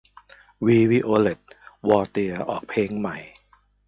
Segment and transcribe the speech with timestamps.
[0.65, 1.39] วี วิโอเล็ต
[1.87, 3.17] วอเตียร์ ออกเพลงใหม่